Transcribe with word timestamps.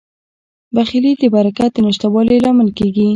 بخیلي 0.75 1.11
د 1.21 1.23
برکت 1.35 1.69
د 1.73 1.77
نشتوالي 1.85 2.37
لامل 2.43 2.69
کیږي. 2.77 3.07